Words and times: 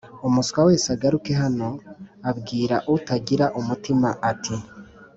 “umuswa 0.27 0.59
wese 0.67 0.87
agaruke 0.95 1.31
hano” 1.41 1.67
abwira 2.29 2.75
utagira 2.95 3.45
umutima 3.59 4.09
ati 4.31 4.55